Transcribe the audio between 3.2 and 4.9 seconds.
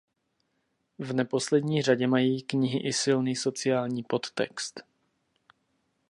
sociální podtext.